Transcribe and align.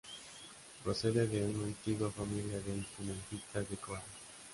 Procede 0.83 1.27
de 1.27 1.45
una 1.45 1.65
antigua 1.65 2.09
familia 2.09 2.59
de 2.59 2.73
instrumentistas 2.75 3.69
de 3.69 3.77
kora. 3.77 4.01